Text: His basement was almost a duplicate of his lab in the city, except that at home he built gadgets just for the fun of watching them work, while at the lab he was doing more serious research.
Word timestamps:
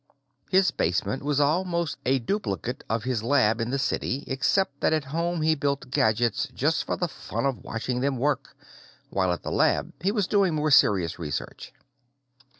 His 0.49 0.71
basement 0.71 1.21
was 1.21 1.39
almost 1.39 1.97
a 2.07 2.17
duplicate 2.17 2.83
of 2.89 3.03
his 3.03 3.21
lab 3.21 3.61
in 3.61 3.69
the 3.69 3.77
city, 3.77 4.23
except 4.25 4.79
that 4.81 4.93
at 4.93 5.03
home 5.13 5.43
he 5.43 5.53
built 5.53 5.91
gadgets 5.91 6.47
just 6.55 6.85
for 6.85 6.97
the 6.97 7.07
fun 7.07 7.45
of 7.45 7.59
watching 7.63 7.99
them 8.01 8.17
work, 8.17 8.55
while 9.11 9.31
at 9.31 9.43
the 9.43 9.51
lab 9.51 9.93
he 10.01 10.11
was 10.11 10.25
doing 10.25 10.55
more 10.55 10.71
serious 10.71 11.19
research. 11.19 11.71